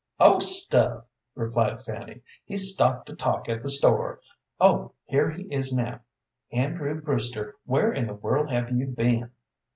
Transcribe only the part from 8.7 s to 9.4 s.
you been?"